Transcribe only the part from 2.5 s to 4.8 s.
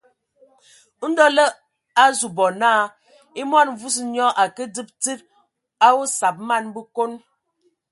naa e mɔn mvua nyɔ a ke